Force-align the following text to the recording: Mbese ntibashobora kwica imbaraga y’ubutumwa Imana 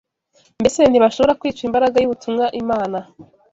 Mbese 0.59 0.81
ntibashobora 0.85 1.37
kwica 1.39 1.61
imbaraga 1.67 1.97
y’ubutumwa 1.99 2.45
Imana 2.61 2.97